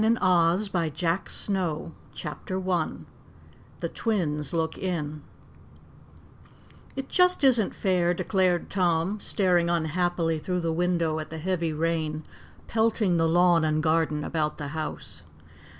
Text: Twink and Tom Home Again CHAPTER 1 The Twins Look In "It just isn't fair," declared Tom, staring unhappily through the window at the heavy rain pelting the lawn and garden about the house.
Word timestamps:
Twink 0.01 0.07
and 0.19 0.19
Tom 0.19 0.57
Home 0.57 0.83
Again 0.83 1.95
CHAPTER 2.15 2.59
1 2.59 3.05
The 3.81 3.89
Twins 3.89 4.51
Look 4.51 4.75
In 4.79 5.21
"It 6.95 7.07
just 7.07 7.43
isn't 7.43 7.75
fair," 7.75 8.11
declared 8.15 8.71
Tom, 8.71 9.19
staring 9.19 9.69
unhappily 9.69 10.39
through 10.39 10.61
the 10.61 10.73
window 10.73 11.19
at 11.19 11.29
the 11.29 11.37
heavy 11.37 11.71
rain 11.71 12.23
pelting 12.67 13.17
the 13.17 13.29
lawn 13.29 13.63
and 13.63 13.83
garden 13.83 14.23
about 14.23 14.57
the 14.57 14.69
house. 14.69 15.21